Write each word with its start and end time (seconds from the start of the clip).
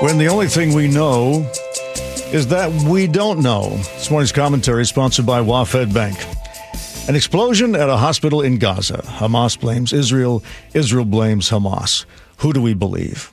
when 0.00 0.16
the 0.16 0.28
only 0.28 0.46
thing 0.46 0.74
we 0.74 0.86
know 0.86 1.50
is 2.32 2.46
that 2.48 2.70
we 2.88 3.06
don't 3.06 3.40
know. 3.40 3.70
This 3.70 4.10
morning's 4.10 4.32
commentary 4.32 4.82
is 4.82 4.88
sponsored 4.88 5.26
by 5.26 5.40
WaFd 5.40 5.92
Bank. 5.92 6.16
An 7.08 7.16
explosion 7.16 7.74
at 7.74 7.88
a 7.88 7.96
hospital 7.96 8.42
in 8.42 8.58
Gaza. 8.58 8.98
Hamas 8.98 9.58
blames 9.58 9.92
Israel. 9.92 10.44
Israel 10.72 11.04
blames 11.04 11.50
Hamas. 11.50 12.04
Who 12.38 12.52
do 12.52 12.62
we 12.62 12.74
believe? 12.74 13.32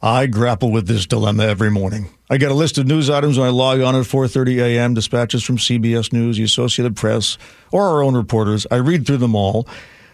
I 0.00 0.26
grapple 0.26 0.70
with 0.70 0.86
this 0.86 1.06
dilemma 1.06 1.44
every 1.44 1.70
morning. 1.70 2.10
I 2.30 2.36
get 2.36 2.52
a 2.52 2.54
list 2.54 2.78
of 2.78 2.86
news 2.86 3.10
items 3.10 3.36
when 3.36 3.48
I 3.48 3.50
log 3.50 3.80
on 3.80 3.96
at 3.96 4.04
4:30 4.04 4.58
a.m. 4.58 4.94
Dispatches 4.94 5.42
from 5.42 5.56
CBS 5.56 6.12
News, 6.12 6.36
the 6.36 6.44
Associated 6.44 6.94
Press, 6.94 7.38
or 7.72 7.84
our 7.88 8.02
own 8.04 8.14
reporters. 8.14 8.66
I 8.70 8.76
read 8.76 9.06
through 9.06 9.16
them 9.16 9.34
all. 9.34 9.66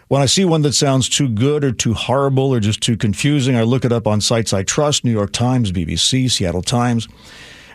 When 0.09 0.21
I 0.21 0.27
see 0.27 0.45
one 0.45 0.63
that 0.63 0.75
sounds 0.75 1.09
too 1.09 1.29
good 1.29 1.65
or 1.65 1.73
too 1.73 1.95
horrible 1.95 2.53
or 2.53 2.61
just 2.61 2.83
too 2.83 2.97
confusing, 2.97 3.57
I 3.57 3.63
look 3.63 3.85
it 3.85 3.93
up 3.93 4.07
on 4.07 4.21
sites 4.21 4.53
I 4.53 4.63
trust 4.63 5.05
New 5.05 5.11
York 5.13 5.33
Times, 5.33 5.73
BBC, 5.73 6.31
Seattle 6.31 6.63
Times. 6.63 7.09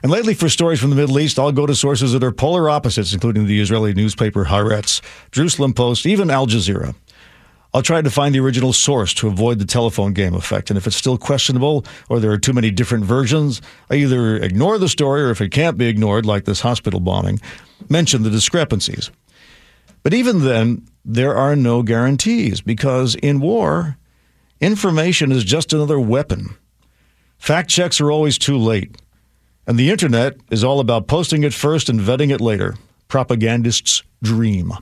And 0.02 0.12
lately, 0.12 0.34
for 0.34 0.48
stories 0.48 0.80
from 0.80 0.92
the 0.92 0.96
Middle 0.96 1.20
East, 1.20 1.40
I'll 1.40 1.52
go 1.52 1.66
to 1.66 1.76
sources 1.76 2.14
that 2.14 2.24
are 2.24 2.32
polar 2.32 2.70
opposites, 2.70 3.14
including 3.14 3.48
the 3.48 3.60
Israeli 3.60 3.94
newspaper 3.94 4.46
Haaretz, 4.46 5.02
Jerusalem 5.32 5.74
Post, 5.74 6.06
even 6.06 6.30
Al 6.30 6.48
Jazeera. 6.48 6.96
I'll 7.74 7.82
try 7.84 8.02
to 8.02 8.10
find 8.10 8.34
the 8.34 8.40
original 8.40 8.74
source 8.74 9.14
to 9.16 9.28
avoid 9.28 9.60
the 9.60 9.66
telephone 9.66 10.14
game 10.14 10.34
effect. 10.34 10.72
And 10.72 10.78
if 10.78 10.88
it's 10.88 10.96
still 10.96 11.18
questionable 11.18 11.86
or 12.10 12.20
there 12.20 12.32
are 12.32 12.38
too 12.38 12.54
many 12.54 12.72
different 12.72 13.06
versions, 13.06 13.62
I 13.92 13.96
either 13.96 14.38
ignore 14.38 14.80
the 14.80 14.90
story 14.90 15.22
or 15.22 15.30
if 15.30 15.42
it 15.42 15.50
can't 15.50 15.78
be 15.78 15.88
ignored, 15.88 16.26
like 16.26 16.46
this 16.46 16.62
hospital 16.62 17.00
bombing, 17.00 17.40
mention 17.90 18.24
the 18.24 18.32
discrepancies. 18.32 19.12
But 20.02 20.14
even 20.14 20.44
then, 20.44 20.88
there 21.06 21.36
are 21.36 21.56
no 21.56 21.82
guarantees 21.84 22.62
because 22.62 23.16
in 23.16 23.40
war, 23.40 23.98
information 24.62 25.32
is 25.32 25.44
just 25.44 25.74
another 25.74 26.00
weapon. 26.00 26.56
Fact 27.38 27.70
checks 27.70 28.02
are 28.02 28.12
always 28.12 28.38
too 28.38 28.58
late. 28.58 28.96
And 29.66 29.78
the 29.78 29.92
internet 29.92 30.38
is 30.50 30.64
all 30.64 30.80
about 30.80 31.08
posting 31.08 31.44
it 31.44 31.54
first 31.54 31.90
and 31.90 32.00
vetting 32.00 32.34
it 32.34 32.42
later. 32.42 32.76
Propagandists' 33.08 34.04
dream. 34.22 34.74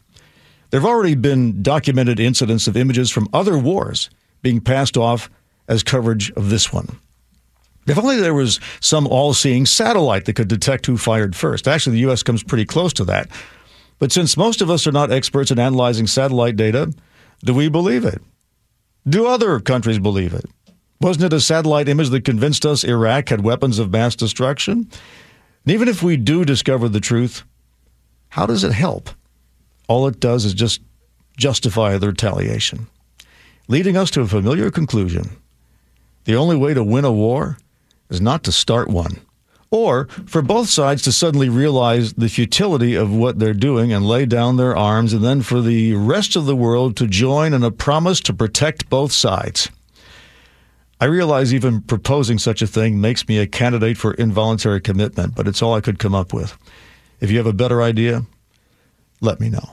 There 0.69 0.79
have 0.79 0.89
already 0.89 1.15
been 1.15 1.61
documented 1.61 2.19
incidents 2.19 2.67
of 2.67 2.75
images 2.75 3.09
from 3.09 3.29
other 3.33 3.57
wars 3.57 4.09
being 4.41 4.59
passed 4.59 4.97
off 4.97 5.29
as 5.67 5.83
coverage 5.83 6.31
of 6.31 6.49
this 6.49 6.71
one. 6.73 6.99
If 7.87 7.97
only 7.97 8.17
there 8.17 8.33
was 8.33 8.59
some 8.81 9.07
all 9.07 9.33
seeing 9.33 9.65
satellite 9.65 10.25
that 10.25 10.33
could 10.33 10.49
detect 10.49 10.85
who 10.85 10.97
fired 10.97 11.35
first. 11.35 11.67
Actually, 11.67 11.93
the 11.93 12.01
U.S. 12.01 12.21
comes 12.21 12.43
pretty 12.43 12.65
close 12.65 12.91
to 12.93 13.05
that. 13.05 13.29
But 13.99 14.11
since 14.11 14.37
most 14.37 14.61
of 14.61 14.69
us 14.69 14.85
are 14.85 14.91
not 14.91 15.11
experts 15.11 15.51
in 15.51 15.59
analyzing 15.59 16.07
satellite 16.07 16.55
data, 16.55 16.93
do 17.43 17.53
we 17.53 17.69
believe 17.69 18.05
it? 18.05 18.21
Do 19.07 19.27
other 19.27 19.59
countries 19.59 19.99
believe 19.99 20.33
it? 20.33 20.45
Wasn't 20.99 21.25
it 21.25 21.33
a 21.33 21.39
satellite 21.39 21.87
image 21.87 22.09
that 22.09 22.25
convinced 22.25 22.65
us 22.65 22.83
Iraq 22.83 23.29
had 23.29 23.43
weapons 23.43 23.79
of 23.79 23.91
mass 23.91 24.15
destruction? 24.15 24.89
And 25.65 25.73
even 25.73 25.87
if 25.87 26.01
we 26.01 26.17
do 26.17 26.45
discover 26.45 26.89
the 26.89 26.99
truth, 26.99 27.43
how 28.29 28.45
does 28.45 28.63
it 28.63 28.71
help? 28.71 29.09
All 29.87 30.07
it 30.07 30.19
does 30.19 30.45
is 30.45 30.53
just 30.53 30.81
justify 31.37 31.97
the 31.97 32.07
retaliation, 32.07 32.87
leading 33.67 33.95
us 33.95 34.11
to 34.11 34.21
a 34.21 34.27
familiar 34.27 34.71
conclusion. 34.71 35.37
The 36.25 36.35
only 36.35 36.57
way 36.57 36.73
to 36.73 36.83
win 36.83 37.05
a 37.05 37.11
war 37.11 37.57
is 38.09 38.19
not 38.19 38.43
to 38.43 38.51
start 38.51 38.89
one 38.89 39.21
or 39.69 40.07
for 40.25 40.41
both 40.41 40.69
sides 40.69 41.01
to 41.03 41.11
suddenly 41.11 41.49
realize 41.49 42.13
the 42.13 42.29
futility 42.29 42.95
of 42.95 43.13
what 43.13 43.39
they're 43.39 43.53
doing 43.53 43.91
and 43.91 44.05
lay 44.05 44.25
down 44.25 44.57
their 44.57 44.75
arms, 44.75 45.13
and 45.13 45.23
then 45.23 45.41
for 45.41 45.61
the 45.61 45.93
rest 45.93 46.35
of 46.35 46.45
the 46.45 46.55
world 46.55 46.95
to 46.97 47.07
join 47.07 47.53
in 47.53 47.63
a 47.63 47.71
promise 47.71 48.19
to 48.21 48.33
protect 48.33 48.89
both 48.89 49.11
sides. 49.11 49.69
I 50.99 51.05
realize 51.05 51.53
even 51.53 51.81
proposing 51.81 52.39
such 52.39 52.61
a 52.61 52.67
thing 52.67 52.99
makes 52.99 53.27
me 53.27 53.37
a 53.37 53.45
candidate 53.45 53.97
for 53.97 54.13
involuntary 54.13 54.81
commitment, 54.81 55.35
but 55.35 55.47
it's 55.47 55.61
all 55.61 55.75
I 55.75 55.81
could 55.81 55.99
come 55.99 56.15
up 56.15 56.33
with. 56.33 56.57
If 57.19 57.29
you 57.29 57.37
have 57.37 57.45
a 57.45 57.53
better 57.53 57.81
idea, 57.81 58.23
let 59.21 59.39
me 59.39 59.49
know. 59.49 59.65